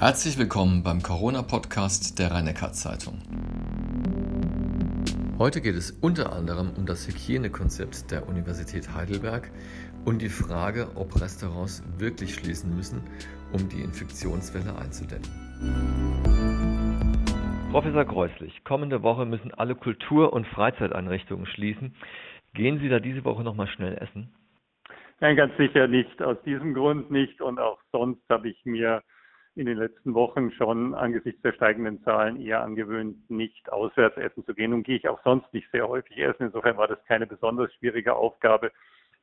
[0.00, 3.18] Herzlich willkommen beim Corona-Podcast der rhein zeitung
[5.38, 9.50] Heute geht es unter anderem um das Hygienekonzept der Universität Heidelberg
[10.06, 13.02] und die Frage, ob Restaurants wirklich schließen müssen,
[13.52, 15.28] um die Infektionswelle einzudämmen.
[17.70, 21.94] Professor Kreuslich, kommende Woche müssen alle Kultur- und Freizeiteinrichtungen schließen.
[22.54, 24.32] Gehen Sie da diese Woche nochmal schnell essen?
[25.20, 26.22] Nein, ganz sicher nicht.
[26.22, 27.42] Aus diesem Grund nicht.
[27.42, 29.02] Und auch sonst habe ich mir
[29.56, 34.54] in den letzten Wochen schon angesichts der steigenden Zahlen eher angewöhnt, nicht auswärts essen zu
[34.54, 34.72] gehen.
[34.72, 36.44] Und gehe ich auch sonst nicht sehr häufig essen.
[36.46, 38.70] Insofern war das keine besonders schwierige Aufgabe.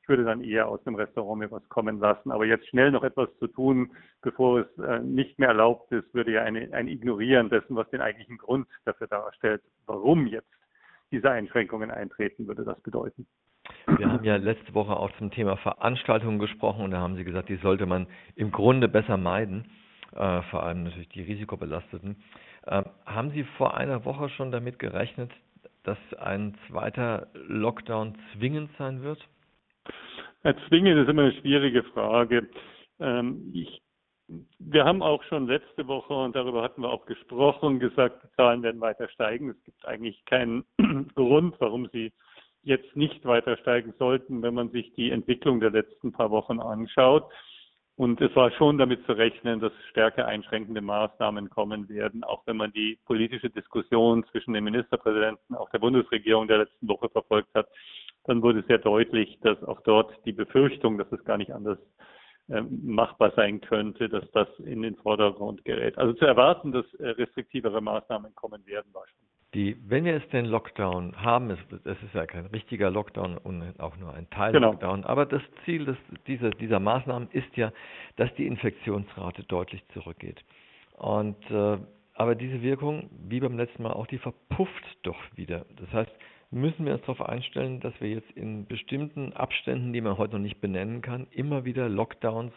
[0.02, 2.32] Ich würde dann eher aus dem Restaurant mir was kommen lassen.
[2.32, 6.34] Aber jetzt schnell noch etwas zu tun, bevor es äh, nicht mehr erlaubt ist, würde
[6.34, 10.48] ja eine, ein Ignorieren dessen, was den eigentlichen Grund dafür darstellt, warum jetzt
[11.12, 13.26] diese Einschränkungen eintreten, würde das bedeuten.
[13.98, 17.49] Wir haben ja letzte Woche auch zum Thema Veranstaltungen gesprochen und da haben Sie gesagt,
[17.49, 19.70] die sollte man im Grunde besser meiden
[20.16, 22.17] äh, vor allem natürlich die Risikobelasteten.
[22.65, 25.32] Äh, haben Sie vor einer Woche schon damit gerechnet,
[25.84, 29.20] dass ein zweiter Lockdown zwingend sein wird?
[30.43, 32.49] Ja, zwingend ist immer eine schwierige Frage.
[32.99, 33.82] Ähm, ich,
[34.59, 38.63] wir haben auch schon letzte Woche, und darüber hatten wir auch gesprochen, gesagt, die Zahlen
[38.63, 39.49] werden weiter steigen.
[39.49, 40.65] Es gibt eigentlich keinen
[41.15, 42.12] Grund, warum sie
[42.63, 47.32] jetzt nicht weiter steigen sollten, wenn man sich die Entwicklung der letzten paar Wochen anschaut.
[47.98, 52.55] Und es war schon damit zu rechnen, dass stärker einschränkende Maßnahmen kommen werden, auch wenn
[52.55, 57.67] man die politische Diskussion zwischen dem Ministerpräsidenten auch der Bundesregierung der letzten Woche verfolgt hat.
[58.26, 61.79] Dann wurde sehr deutlich, dass auch dort die Befürchtung, dass es gar nicht anders
[62.48, 65.97] machbar sein könnte, dass das in den Vordergrund gerät.
[65.97, 70.28] Also zu erwarten, dass äh, restriktivere Maßnahmen kommen werden, war schon die, wenn wir es
[70.29, 75.01] den Lockdown haben, es, es ist ja kein richtiger Lockdown und auch nur ein Teil-Lockdown,
[75.01, 75.07] genau.
[75.07, 75.97] aber das Ziel des,
[76.28, 77.72] dieser, dieser Maßnahmen ist ja,
[78.17, 80.44] dass die Infektionsrate deutlich zurückgeht.
[80.97, 81.78] Und äh,
[82.13, 85.66] aber diese Wirkung, wie beim letzten Mal auch, die verpufft doch wieder.
[85.79, 86.11] Das heißt,
[86.51, 90.41] müssen wir uns darauf einstellen, dass wir jetzt in bestimmten Abständen, die man heute noch
[90.41, 92.53] nicht benennen kann, immer wieder Lockdowns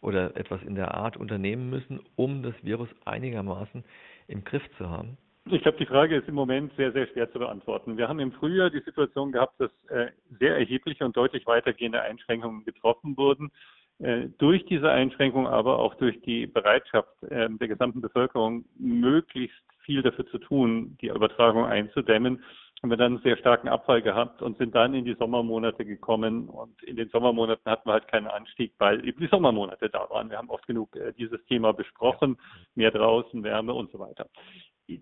[0.00, 3.84] oder etwas in der Art unternehmen müssen, um das Virus einigermaßen
[4.26, 5.16] im Griff zu haben?
[5.50, 7.96] Ich glaube, die Frage ist im Moment sehr, sehr schwer zu beantworten.
[7.96, 10.08] Wir haben im Frühjahr die Situation gehabt, dass äh,
[10.38, 13.50] sehr erhebliche und deutlich weitergehende Einschränkungen getroffen wurden.
[13.98, 20.02] Äh, durch diese Einschränkung, aber auch durch die Bereitschaft äh, der gesamten Bevölkerung, möglichst viel
[20.02, 22.42] dafür zu tun, die Übertragung einzudämmen,
[22.82, 26.48] haben wir dann einen sehr starken Abfall gehabt und sind dann in die Sommermonate gekommen.
[26.48, 30.30] Und in den Sommermonaten hatten wir halt keinen Anstieg, weil eben die Sommermonate da waren.
[30.30, 32.38] Wir haben oft genug äh, dieses Thema besprochen,
[32.74, 34.26] mehr draußen, Wärme und so weiter.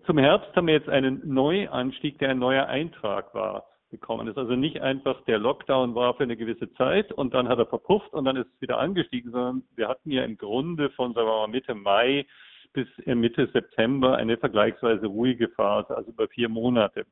[0.05, 4.27] Zum Herbst haben wir jetzt einen Neuanstieg, der ein neuer Eintrag war, bekommen.
[4.27, 7.57] Das ist also nicht einfach der Lockdown war für eine gewisse Zeit und dann hat
[7.57, 11.13] er verpufft und dann ist es wieder angestiegen, sondern wir hatten ja im Grunde von
[11.13, 12.25] sagen wir mal, Mitte Mai
[12.73, 17.05] bis Mitte September eine vergleichsweise ruhige Phase, also über vier Monate.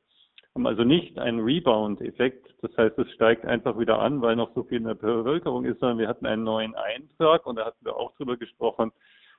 [0.54, 4.64] Haben also nicht einen Rebound-Effekt, das heißt, es steigt einfach wieder an, weil noch so
[4.64, 7.96] viel in der Bevölkerung ist, sondern wir hatten einen neuen Eintrag und da hatten wir
[7.96, 8.90] auch drüber gesprochen,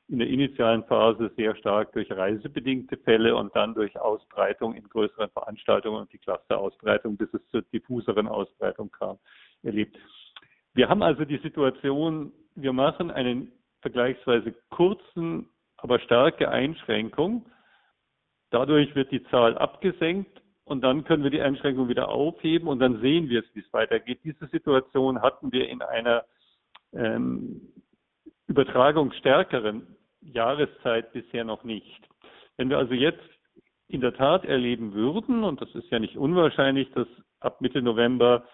[0.08, 5.30] in der initialen Phase sehr stark durch reisebedingte Fälle und dann durch Ausbreitung in größeren
[5.32, 9.20] Veranstaltungen und die Clusterausbreitung, bis es zur diffuseren Ausbreitung kam,
[9.64, 9.98] erlebt.
[10.74, 13.52] Wir haben also die Situation, wir machen einen
[13.82, 17.46] vergleichsweise kurzen, aber starke Einschränkung.
[18.50, 20.41] Dadurch wird die Zahl abgesenkt
[20.72, 23.74] und dann können wir die Einschränkung wieder aufheben und dann sehen wir es, wie es
[23.74, 24.20] weitergeht.
[24.24, 26.24] Diese Situation hatten wir in einer
[26.94, 27.74] ähm,
[28.48, 29.86] übertragungsstärkeren
[30.22, 32.08] Jahreszeit bisher noch nicht.
[32.56, 33.20] Wenn wir also jetzt
[33.90, 37.08] in der Tat erleben würden, und das ist ja nicht unwahrscheinlich, dass
[37.42, 38.46] ab Mitte November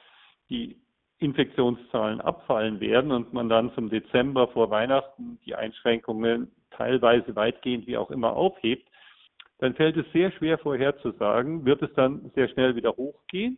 [0.50, 0.82] die
[1.20, 7.98] Infektionszahlen abfallen werden und man dann zum Dezember vor Weihnachten die Einschränkungen teilweise weitgehend wie
[7.98, 8.90] auch immer aufhebt,
[9.60, 13.58] dann fällt es sehr schwer vorherzusagen, wird es dann sehr schnell wieder hochgehen?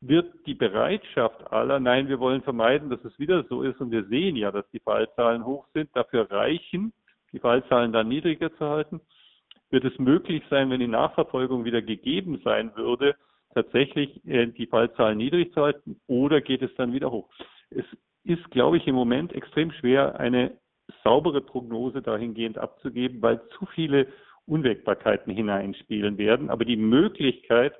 [0.00, 4.04] Wird die Bereitschaft aller, nein, wir wollen vermeiden, dass es wieder so ist und wir
[4.04, 6.92] sehen ja, dass die Fallzahlen hoch sind, dafür reichen,
[7.32, 9.00] die Fallzahlen dann niedriger zu halten?
[9.70, 13.16] Wird es möglich sein, wenn die Nachverfolgung wieder gegeben sein würde,
[13.52, 17.28] tatsächlich äh, die Fallzahlen niedrig zu halten oder geht es dann wieder hoch?
[17.70, 17.84] Es
[18.24, 20.58] ist, glaube ich, im Moment extrem schwer, eine
[21.02, 24.06] saubere Prognose dahingehend abzugeben, weil zu viele
[24.46, 26.50] Unwägbarkeiten hineinspielen werden.
[26.50, 27.74] Aber die Möglichkeit,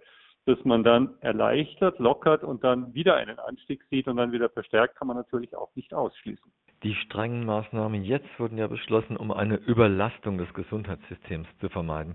[0.47, 4.97] dass man dann erleichtert, lockert und dann wieder einen Anstieg sieht und dann wieder verstärkt,
[4.97, 6.53] kann man natürlich auch nicht ausschließen.
[6.83, 12.15] Die strengen Maßnahmen jetzt wurden ja beschlossen, um eine Überlastung des Gesundheitssystems zu vermeiden.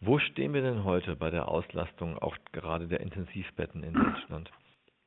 [0.00, 4.50] Wo stehen wir denn heute bei der Auslastung auch gerade der Intensivbetten in Deutschland?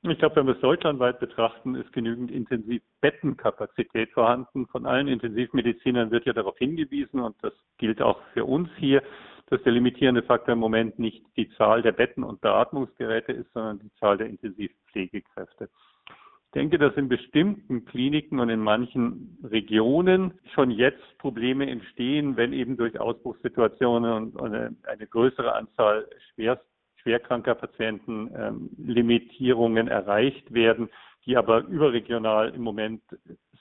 [0.07, 4.67] Ich glaube, wenn wir es deutschlandweit betrachten, ist genügend Intensivbettenkapazität vorhanden.
[4.67, 9.01] Von allen Intensivmedizinern wird ja darauf hingewiesen, und das gilt auch für uns hier,
[9.47, 13.79] dass der limitierende Faktor im Moment nicht die Zahl der Betten und Beatmungsgeräte ist, sondern
[13.79, 15.69] die Zahl der Intensivpflegekräfte.
[16.07, 22.53] Ich denke, dass in bestimmten Kliniken und in manchen Regionen schon jetzt Probleme entstehen, wenn
[22.53, 26.63] eben durch Ausbruchssituationen und eine, eine größere Anzahl schwerst
[27.05, 30.89] schwerkranker Patienten ähm, Limitierungen erreicht werden,
[31.25, 33.01] die aber überregional im Moment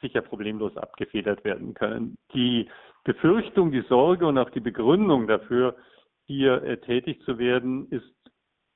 [0.00, 2.17] sicher problemlos abgefedert werden können.
[2.32, 2.69] Die
[3.05, 5.76] Befürchtung, die Sorge und auch die Begründung dafür,
[6.26, 8.14] hier äh, tätig zu werden, ist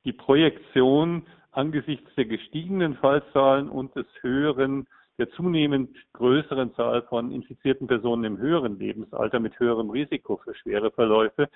[0.04, 4.86] die Projektion angesichts der gestiegenen Fallzahlen und des höheren,
[5.18, 10.90] der zunehmend größeren Zahl von infizierten Personen im höheren Lebensalter mit höherem Risiko für schwere
[10.90, 11.48] Verläufe,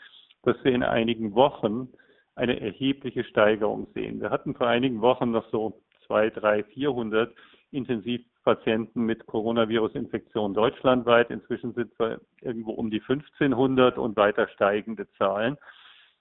[0.43, 1.88] dass wir in einigen Wochen
[2.34, 4.20] eine erhebliche Steigerung sehen.
[4.20, 7.34] Wir hatten vor einigen Wochen noch so zwei, drei, 400
[7.70, 11.31] Intensivpatienten mit Coronavirus-Infektion deutschlandweit.
[11.31, 15.56] Inzwischen sind wir irgendwo um die 1500 und weiter steigende Zahlen.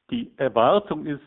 [0.10, 1.22] Die Erwartung ist,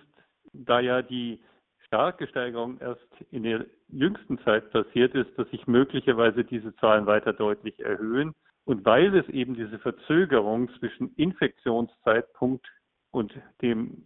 [0.52, 1.40] da ja die
[1.86, 7.32] starke Steigerung erst in der jüngsten Zeit passiert ist, dass sich möglicherweise diese Zahlen weiter
[7.32, 8.34] deutlich erhöhen.
[8.64, 12.66] Und weil es eben diese Verzögerung zwischen Infektionszeitpunkt
[13.14, 13.32] und
[13.62, 14.02] dem,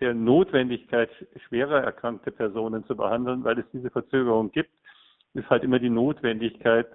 [0.00, 1.10] der Notwendigkeit,
[1.46, 4.70] schwerer erkrankte Personen zu behandeln, weil es diese Verzögerung gibt,
[5.34, 6.86] ist halt immer die Notwendigkeit,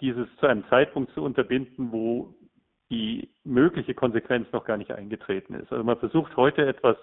[0.00, 2.34] dieses zu einem Zeitpunkt zu unterbinden, wo
[2.90, 5.70] die mögliche Konsequenz noch gar nicht eingetreten ist.
[5.70, 6.96] Also man versucht heute etwas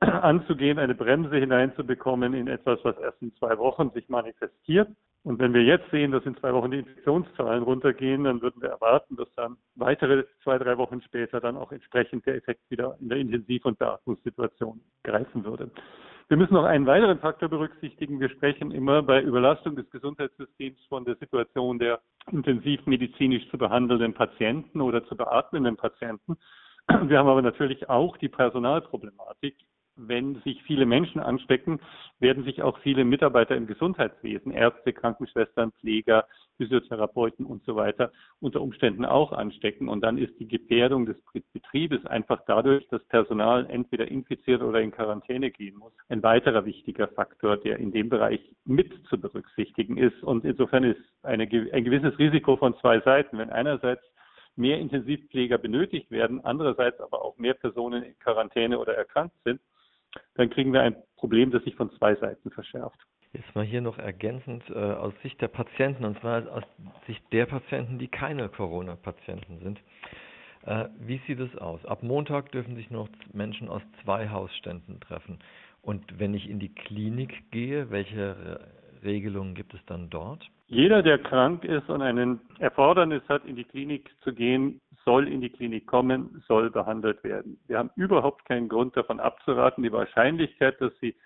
[0.00, 4.88] anzugehen, eine Bremse hineinzubekommen in etwas, was erst in zwei Wochen sich manifestiert.
[5.22, 8.70] Und wenn wir jetzt sehen, dass in zwei Wochen die Infektionszahlen runtergehen, dann würden wir
[8.70, 13.10] erwarten, dass dann weitere zwei, drei Wochen später dann auch entsprechend der Effekt wieder in
[13.10, 15.70] der Intensiv- und Beatmungssituation greifen würde.
[16.28, 18.20] Wir müssen noch einen weiteren Faktor berücksichtigen.
[18.20, 22.00] Wir sprechen immer bei Überlastung des Gesundheitssystems von der Situation der
[22.30, 26.38] intensivmedizinisch zu behandelnden Patienten oder zu beatmenden Patienten.
[26.88, 29.56] Wir haben aber natürlich auch die Personalproblematik
[30.08, 31.80] wenn sich viele Menschen anstecken,
[32.18, 36.26] werden sich auch viele Mitarbeiter im Gesundheitswesen, Ärzte, Krankenschwestern, Pfleger,
[36.56, 39.88] Physiotherapeuten und so weiter unter Umständen auch anstecken.
[39.88, 41.16] Und dann ist die Gefährdung des
[41.52, 47.08] Betriebes einfach dadurch, dass Personal entweder infiziert oder in Quarantäne gehen muss, ein weiterer wichtiger
[47.08, 50.22] Faktor, der in dem Bereich mit zu berücksichtigen ist.
[50.22, 53.38] Und insofern ist eine, ein gewisses Risiko von zwei Seiten.
[53.38, 54.02] Wenn einerseits
[54.56, 59.60] mehr Intensivpfleger benötigt werden, andererseits aber auch mehr Personen in Quarantäne oder erkrankt sind,
[60.34, 62.98] dann kriegen wir ein Problem, das sich von zwei Seiten verschärft.
[63.32, 66.64] Jetzt mal hier noch ergänzend äh, aus Sicht der Patienten, und zwar aus
[67.06, 69.80] Sicht der Patienten, die keine Corona-Patienten sind.
[70.64, 71.84] Äh, wie sieht es aus?
[71.86, 75.38] Ab Montag dürfen sich noch Menschen aus zwei Hausständen treffen.
[75.82, 78.60] Und wenn ich in die Klinik gehe, welche
[79.02, 80.44] Regelungen gibt es dann dort?
[80.66, 84.80] Jeder, der krank ist und ein Erfordernis hat, in die Klinik zu gehen,
[85.10, 87.58] soll in die Klinik kommen, soll behandelt werden.
[87.66, 89.82] Wir haben überhaupt keinen Grund davon abzuraten.
[89.82, 91.16] Die Wahrscheinlichkeit, dass Sie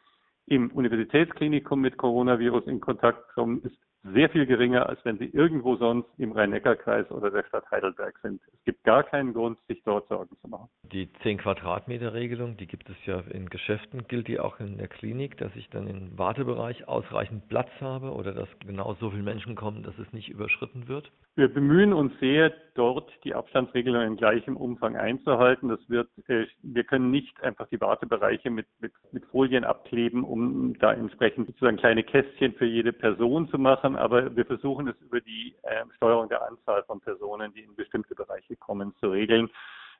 [0.46, 5.76] im Universitätsklinikum mit Coronavirus in Kontakt kommen, ist sehr viel geringer, als wenn sie irgendwo
[5.76, 8.40] sonst im Rhein-Neckar-Kreis oder der Stadt Heidelberg sind.
[8.52, 10.68] Es gibt gar keinen Grund, sich dort Sorgen zu machen.
[10.92, 14.06] Die 10 Quadratmeter Regelung, die gibt es ja in Geschäften.
[14.06, 18.32] Gilt die auch in der Klinik, dass ich dann im Wartebereich ausreichend Platz habe oder
[18.32, 21.10] dass genau so viele Menschen kommen, dass es nicht überschritten wird?
[21.36, 25.68] Wir bemühen uns sehr, dort die Abstandsregelung in gleichem Umfang einzuhalten.
[25.68, 30.76] Das wird, äh, wir können nicht einfach die Wartebereiche mit, mit, mit Folien abkleben, um
[30.78, 33.93] da entsprechend sozusagen kleine Kästchen für jede Person zu machen.
[33.96, 38.14] Aber wir versuchen es über die äh, Steuerung der Anzahl von Personen, die in bestimmte
[38.14, 39.50] Bereiche kommen, zu regeln.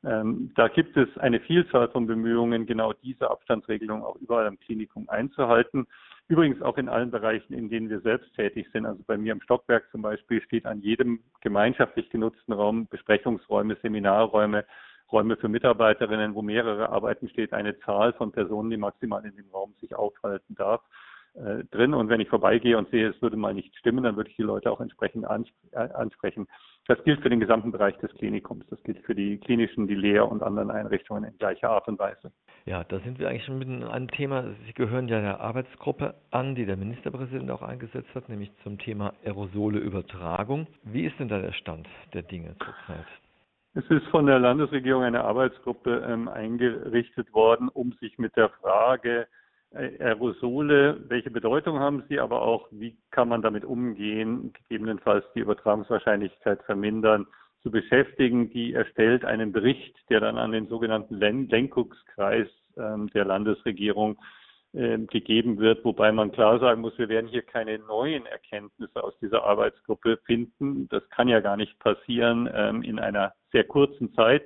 [0.04, 5.08] Ähm, da gibt es eine Vielzahl von Bemühungen, genau diese Abstandsregelung auch überall im Klinikum
[5.08, 5.86] einzuhalten.
[6.28, 8.86] Übrigens auch in allen Bereichen, in denen wir selbst tätig sind.
[8.86, 14.64] Also bei mir im Stockwerk zum Beispiel steht an jedem gemeinschaftlich genutzten Raum Besprechungsräume, Seminarräume,
[15.12, 19.48] Räume für Mitarbeiterinnen, wo mehrere arbeiten, steht eine Zahl von Personen, die maximal in dem
[19.50, 20.82] Raum sich aufhalten darf
[21.34, 21.94] äh, drin.
[21.94, 24.42] Und wenn ich vorbeigehe und sehe, es würde mal nicht stimmen, dann würde ich die
[24.42, 26.46] Leute auch entsprechend äh, ansprechen.
[26.86, 28.66] Das gilt für den gesamten Bereich des Klinikums.
[28.68, 32.30] Das gilt für die klinischen, die Lehr- und anderen Einrichtungen in gleicher Art und Weise.
[32.66, 34.44] Ja, da sind wir eigentlich schon mit einem Thema.
[34.66, 39.14] Sie gehören ja der Arbeitsgruppe an, die der Ministerpräsident auch eingesetzt hat, nämlich zum Thema
[39.24, 40.66] Aerosoleübertragung.
[40.84, 43.06] Wie ist denn da der Stand der Dinge zurzeit?
[43.74, 49.26] Es ist von der Landesregierung eine Arbeitsgruppe ähm, eingerichtet worden, um sich mit der Frage
[49.74, 56.62] Aerosole, welche Bedeutung haben sie, aber auch, wie kann man damit umgehen, gegebenenfalls die Übertragungswahrscheinlichkeit
[56.62, 57.26] vermindern,
[57.62, 58.50] zu beschäftigen.
[58.50, 64.18] Die erstellt einen Bericht, der dann an den sogenannten Lenkungskreis ähm, der Landesregierung
[64.74, 69.18] äh, gegeben wird, wobei man klar sagen muss, wir werden hier keine neuen Erkenntnisse aus
[69.20, 70.88] dieser Arbeitsgruppe finden.
[70.88, 74.42] Das kann ja gar nicht passieren ähm, in einer sehr kurzen Zeit.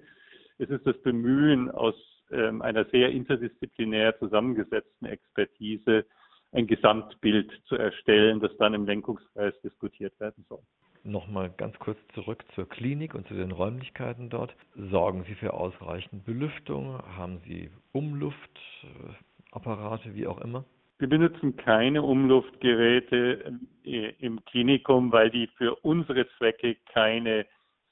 [0.58, 6.04] Es ist das Bemühen aus ähm, einer sehr interdisziplinär zusammengesetzten Expertise,
[6.52, 10.60] ein Gesamtbild zu erstellen, das dann im Lenkungskreis diskutiert werden soll.
[11.04, 14.56] Nochmal ganz kurz zurück zur Klinik und zu den Räumlichkeiten dort.
[14.90, 16.98] Sorgen Sie für ausreichend Belüftung?
[17.16, 20.64] Haben Sie Umluftapparate, wie auch immer?
[20.98, 27.46] Wir benutzen keine Umluftgeräte äh, im Klinikum, weil die für unsere Zwecke keine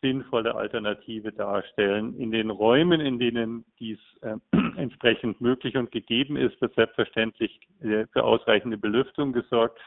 [0.06, 2.16] sinnvolle Alternative darstellen.
[2.18, 4.36] In den Räumen, in denen dies äh,
[4.76, 9.78] entsprechend möglich und gegeben ist, wird selbstverständlich äh, für ausreichende Belüftung gesorgt.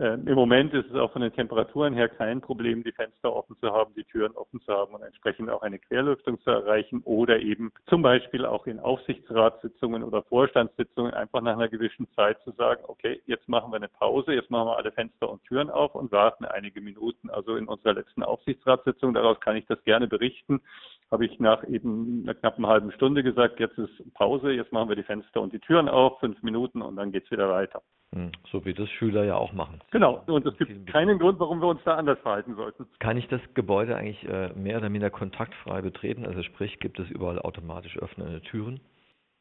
[0.00, 3.54] Ähm, Im Moment ist es auch von den Temperaturen her kein Problem, die Fenster offen
[3.60, 7.38] zu haben, die Türen offen zu haben und entsprechend auch eine Querlüftung zu erreichen oder
[7.38, 12.82] eben zum Beispiel auch in Aufsichtsratssitzungen oder Vorstandssitzungen einfach nach einer gewissen Zeit zu sagen,
[12.88, 16.10] okay, jetzt machen wir eine Pause, jetzt machen wir alle Fenster und Türen auf und
[16.12, 17.28] warten einige Minuten.
[17.28, 20.62] Also in unserer letzten Aufsichtsratssitzung, daraus kann ich das gerne berichten,
[21.10, 24.96] habe ich nach eben einer knappen halben Stunde gesagt, jetzt ist Pause, jetzt machen wir
[24.96, 27.82] die Fenster und die Türen auf, fünf Minuten und dann geht's wieder weiter.
[28.12, 29.80] Hm, so wie das Schüler ja auch machen.
[29.90, 32.86] Genau, und es gibt keinen Grund, warum wir uns da anders verhalten sollten.
[33.00, 36.26] Kann ich das Gebäude eigentlich äh, mehr oder minder kontaktfrei betreten?
[36.26, 38.80] Also sprich, gibt es überall automatisch öffnende Türen?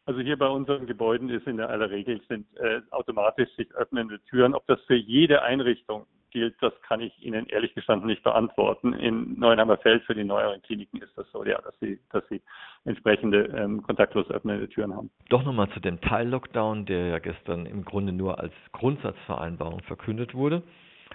[0.05, 4.19] Also hier bei unseren Gebäuden ist in der aller Regel sind äh, automatisch sich öffnende
[4.23, 4.55] Türen.
[4.55, 8.93] Ob das für jede Einrichtung gilt, das kann ich Ihnen ehrlich gestanden nicht beantworten.
[8.93, 12.41] In Neuenheimer Feld für die neueren Kliniken ist das so, ja, dass sie, dass sie
[12.85, 15.09] entsprechende ähm, kontaktlos öffnende Türen haben.
[15.29, 20.63] Doch nochmal zu dem Teil-Lockdown, der ja gestern im Grunde nur als Grundsatzvereinbarung verkündet wurde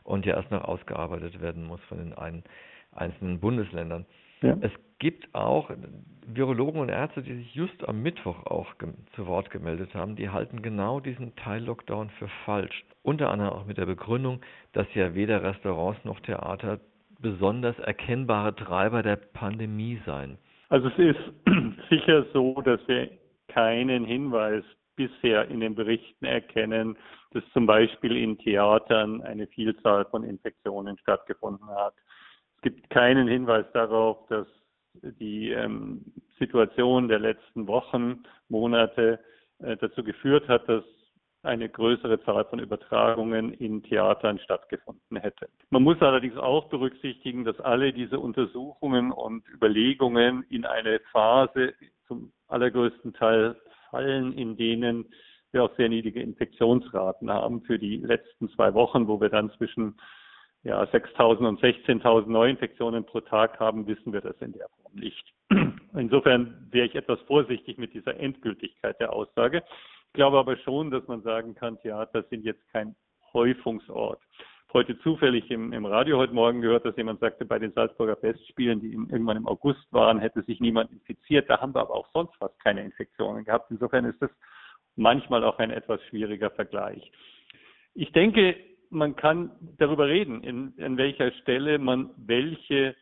[0.03, 2.45] und ja erst noch ausgearbeitet werden muss von den ein,
[2.93, 4.07] einzelnen Bundesländern.
[4.45, 4.57] Ja.
[4.61, 5.71] Es gibt auch
[6.27, 8.75] Virologen und Ärzte, die sich just am Mittwoch auch
[9.15, 12.85] zu Wort gemeldet haben, die halten genau diesen Teil-Lockdown für falsch.
[13.03, 14.41] Unter anderem auch mit der Begründung,
[14.73, 16.81] dass ja weder Restaurants noch Theater
[17.21, 20.39] besonders erkennbare Treiber der Pandemie seien.
[20.69, 21.19] Also es ist
[21.91, 23.11] sicher so, dass wir
[23.49, 24.65] keinen Hinweis
[24.97, 26.97] bisher in den Berichten erkennen,
[27.33, 31.95] dass zum Beispiel in Theatern eine Vielzahl von Infektionen stattgefunden hat.
[32.65, 34.47] Es gibt keinen Hinweis darauf, dass
[35.03, 36.03] die ähm,
[36.39, 39.21] Situation der letzten Wochen, Monate
[39.59, 40.83] äh, dazu geführt hat, dass
[41.43, 45.51] eine größere Zahl von Übertragungen in Theatern stattgefunden hätte.
[45.69, 51.75] Man muss allerdings auch berücksichtigen, dass alle diese Untersuchungen und Überlegungen in eine Phase
[52.09, 53.57] zum allergrößten Teil
[53.91, 55.05] fallen, in denen
[55.53, 59.99] wir auch sehr niedrige Infektionsraten haben für die letzten zwei Wochen, wo wir dann zwischen
[60.65, 65.33] ja, 6.000 und 16.000 Neuinfektionen pro Tag haben, wissen wir das in der Form nicht.
[65.95, 69.63] Insofern wäre ich etwas vorsichtig mit dieser Endgültigkeit der Aussage.
[70.07, 72.97] Ich glaube aber schon, dass man sagen kann, Theater sind jetzt kein
[73.35, 74.21] Häufungsort.
[74.73, 78.81] Heute zufällig im, im Radio heute Morgen gehört, dass jemand sagte, bei den Salzburger Festspielen,
[78.81, 81.49] die irgendwann im August waren, hätte sich niemand infiziert.
[81.49, 83.71] Da haben wir aber auch sonst fast keine Infektionen gehabt.
[83.71, 84.31] Insofern ist das
[84.97, 87.13] manchmal auch ein etwas schwieriger Vergleich.
[87.95, 88.57] Ich denke,
[88.95, 92.95] man kann darüber reden, in, an welcher Stelle man welche,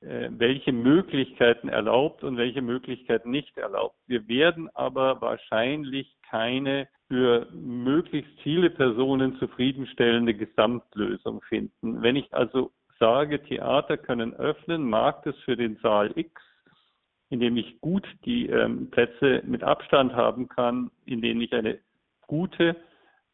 [0.00, 3.96] äh, welche Möglichkeiten erlaubt und welche Möglichkeiten nicht erlaubt.
[4.06, 12.02] Wir werden aber wahrscheinlich keine für möglichst viele Personen zufriedenstellende Gesamtlösung finden.
[12.02, 16.42] Wenn ich also sage, Theater können öffnen, mag das für den Saal X,
[17.30, 21.78] in dem ich gut die ähm, Plätze mit Abstand haben kann, in denen ich eine
[22.26, 22.76] gute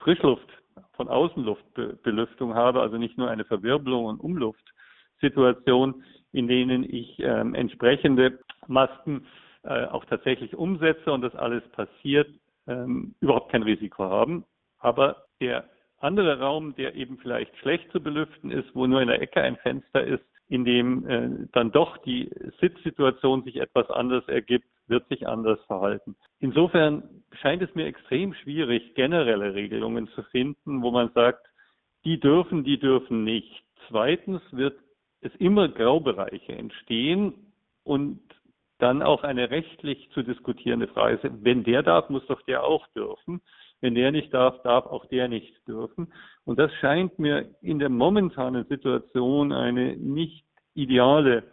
[0.00, 0.49] Frischluft
[0.92, 8.38] von Außenluftbelüftung habe, also nicht nur eine Verwirbelung und Umluftsituation, in denen ich ähm, entsprechende
[8.66, 9.26] Masken
[9.64, 12.28] äh, auch tatsächlich umsetze und das alles passiert,
[12.66, 14.44] ähm, überhaupt kein Risiko haben.
[14.78, 19.22] Aber der andere Raum, der eben vielleicht schlecht zu belüften ist, wo nur in der
[19.22, 24.66] Ecke ein Fenster ist, in dem äh, dann doch die Sitzsituation sich etwas anders ergibt,
[24.86, 26.16] wird sich anders verhalten.
[26.40, 31.46] Insofern scheint es mir extrem schwierig, generelle Regelungen zu finden, wo man sagt,
[32.04, 33.64] die dürfen, die dürfen nicht.
[33.88, 34.78] Zweitens wird
[35.20, 37.52] es immer Graubereiche entstehen
[37.84, 38.20] und
[38.78, 41.18] dann auch eine rechtlich zu diskutierende Frage.
[41.42, 43.40] Wenn der darf, muss doch der auch dürfen.
[43.80, 46.12] Wenn der nicht darf, darf auch der nicht dürfen.
[46.44, 51.44] Und das scheint mir in der momentanen Situation eine nicht ideale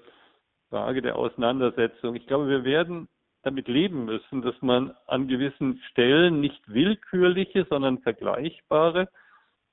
[0.70, 2.16] Frage der Auseinandersetzung.
[2.16, 3.08] Ich glaube, wir werden
[3.44, 9.08] damit leben müssen, dass man an gewissen Stellen nicht willkürliche, sondern vergleichbare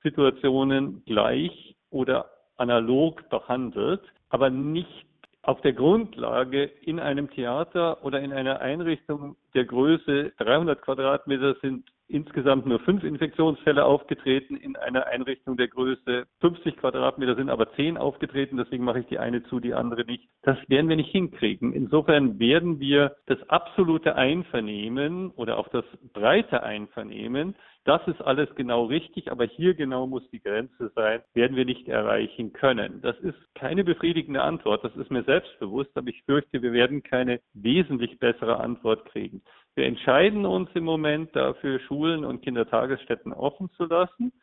[0.03, 5.05] Situationen gleich oder analog behandelt, aber nicht
[5.41, 11.89] auf der Grundlage in einem Theater oder in einer Einrichtung der Größe 300 Quadratmeter sind
[12.07, 17.97] insgesamt nur fünf Infektionsfälle aufgetreten in einer Einrichtung der Größe 50 Quadratmeter sind aber zehn
[17.97, 20.27] aufgetreten, deswegen mache ich die eine zu, die andere nicht.
[20.43, 21.73] Das werden wir nicht hinkriegen.
[21.73, 27.55] Insofern werden wir das absolute Einvernehmen oder auch das breite Einvernehmen,
[27.87, 31.87] das ist alles genau richtig, aber hier genau muss die Grenze sein, werden wir nicht
[31.87, 33.01] erreichen können.
[33.01, 37.39] Das ist keine befriedigende Antwort, das ist mir selbstbewusst, aber ich fürchte, wir werden keine
[37.53, 39.41] wesentlich bessere Antwort kriegen.
[39.75, 44.33] Wir entscheiden uns im Moment dafür, Schulen und Kindertagesstätten offen zu lassen,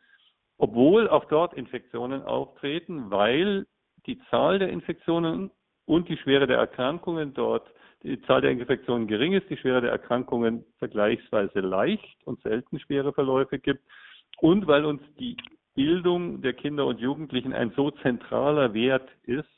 [0.57, 3.67] obwohl auch dort Infektionen auftreten, weil
[4.07, 5.51] die Zahl der Infektionen
[5.85, 7.69] und die Schwere der Erkrankungen dort,
[8.05, 13.13] die Zahl der Infektionen gering ist, die Schwere der Erkrankungen vergleichsweise leicht und selten schwere
[13.13, 13.81] Verläufe gibt
[14.37, 15.37] und weil uns die
[15.73, 19.49] Bildung der Kinder und Jugendlichen ein so zentraler Wert ist,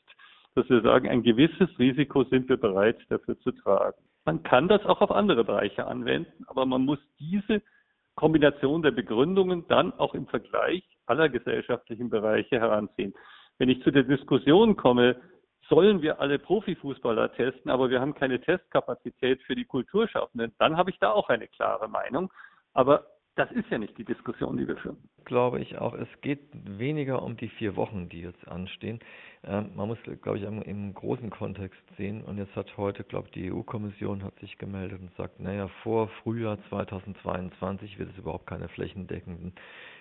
[0.54, 4.02] dass wir sagen, ein gewisses Risiko sind wir bereit dafür zu tragen.
[4.24, 7.62] Man kann das auch auf andere Bereiche anwenden, aber man muss diese
[8.16, 13.14] Kombination der Begründungen dann auch im Vergleich aller gesellschaftlichen Bereiche heranziehen.
[13.58, 15.16] Wenn ich zu der Diskussion komme,
[15.68, 20.90] sollen wir alle Profifußballer testen, aber wir haben keine Testkapazität für die Kulturschaffenden, dann habe
[20.90, 22.32] ich da auch eine klare Meinung.
[22.74, 23.06] Aber
[23.38, 24.96] das ist ja nicht die Diskussion, die wir führen.
[25.24, 25.94] Glaube ich auch.
[25.94, 28.98] Es geht weniger um die vier Wochen, die jetzt anstehen.
[29.44, 32.24] Ähm, man muss, glaube ich, im, im, großen Kontext sehen.
[32.24, 36.08] Und jetzt hat heute, glaube ich, die EU-Kommission hat sich gemeldet und sagt, naja, vor
[36.22, 39.52] Frühjahr 2022 wird es überhaupt keine flächendeckenden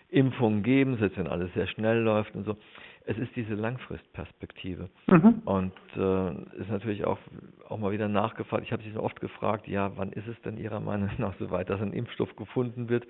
[0.09, 2.57] Impfungen geben, selbst wenn alles sehr schnell läuft und so.
[3.05, 4.89] Es ist diese Langfristperspektive.
[5.07, 5.41] Mhm.
[5.45, 7.19] Und äh, ist natürlich auch,
[7.67, 8.63] auch mal wieder nachgefragt.
[8.63, 11.69] Ich habe sich oft gefragt, ja, wann ist es denn Ihrer Meinung nach so weit,
[11.69, 13.05] dass ein Impfstoff gefunden wird?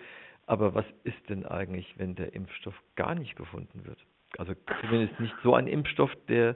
[0.46, 3.98] Aber was ist denn eigentlich, wenn der Impfstoff gar nicht gefunden wird?
[4.38, 6.56] Also zumindest nicht so ein Impfstoff, der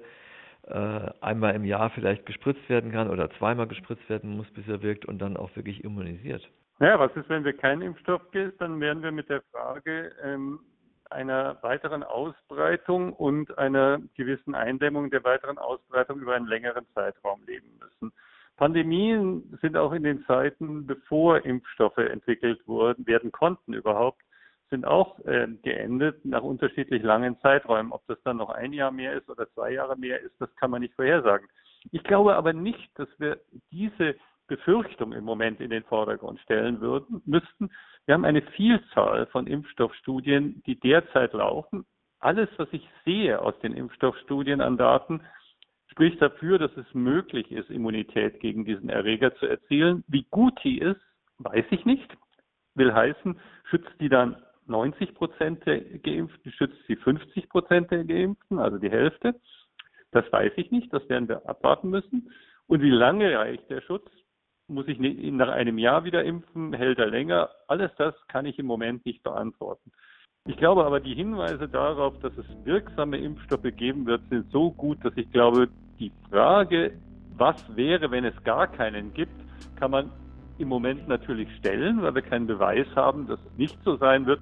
[0.67, 4.81] äh, einmal im Jahr vielleicht gespritzt werden kann oder zweimal gespritzt werden muss, bis er
[4.81, 6.47] wirkt und dann auch wirklich immunisiert.
[6.81, 8.59] Ja, was ist, wenn wir keinen Impfstoff gibt?
[8.59, 10.61] Dann werden wir mit der Frage ähm,
[11.11, 17.69] einer weiteren Ausbreitung und einer gewissen Eindämmung der weiteren Ausbreitung über einen längeren Zeitraum leben
[17.79, 18.11] müssen.
[18.57, 24.23] Pandemien sind auch in den Zeiten, bevor Impfstoffe entwickelt wurden, werden konnten überhaupt,
[24.71, 27.91] sind auch äh, geendet nach unterschiedlich langen Zeiträumen.
[27.91, 30.71] Ob das dann noch ein Jahr mehr ist oder zwei Jahre mehr ist, das kann
[30.71, 31.47] man nicht vorhersagen.
[31.91, 33.39] Ich glaube aber nicht, dass wir
[33.71, 34.15] diese
[34.51, 37.69] Befürchtung im Moment in den Vordergrund stellen würden, müssten.
[38.05, 41.85] Wir haben eine Vielzahl von Impfstoffstudien, die derzeit laufen.
[42.19, 45.21] Alles, was ich sehe aus den Impfstoffstudien an Daten,
[45.87, 50.03] spricht dafür, dass es möglich ist, Immunität gegen diesen Erreger zu erzielen.
[50.09, 50.99] Wie gut die ist,
[51.37, 52.11] weiß ich nicht.
[52.75, 54.35] Will heißen, schützt die dann
[54.67, 59.39] 90 Prozent der Geimpften, schützt sie 50 Prozent der Geimpften, also die Hälfte.
[60.11, 62.33] Das weiß ich nicht, das werden wir abwarten müssen.
[62.67, 64.11] Und wie lange reicht der Schutz?
[64.71, 67.49] Muss ich ihn nach einem Jahr wieder impfen, hält er länger?
[67.67, 69.91] Alles das kann ich im Moment nicht beantworten.
[70.47, 74.97] Ich glaube aber, die Hinweise darauf, dass es wirksame Impfstoffe geben wird, sind so gut,
[75.03, 75.67] dass ich glaube,
[75.99, 76.93] die Frage,
[77.37, 79.35] was wäre, wenn es gar keinen gibt,
[79.75, 80.09] kann man
[80.57, 84.41] im Moment natürlich stellen, weil wir keinen Beweis haben, dass es nicht so sein wird.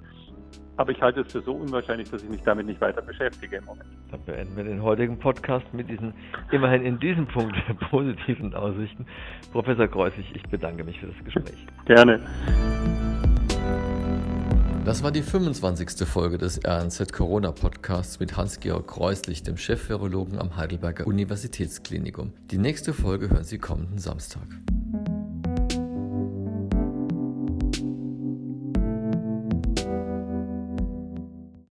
[0.80, 3.66] Aber ich halte es für so unwahrscheinlich, dass ich mich damit nicht weiter beschäftige im
[3.66, 3.90] Moment.
[4.12, 6.14] Dann beenden wir den heutigen Podcast mit diesen
[6.54, 7.54] immerhin in diesem Punkt
[7.90, 9.06] positiven Aussichten.
[9.52, 11.68] Professor Kreuzig, ich bedanke mich für das Gespräch.
[11.84, 12.22] Gerne.
[14.86, 16.08] Das war die 25.
[16.08, 22.32] Folge des RNZ Corona Podcasts mit Hans-Georg Kreuslich, dem Chef-Virologen am Heidelberger Universitätsklinikum.
[22.52, 24.48] Die nächste Folge hören Sie kommenden Samstag.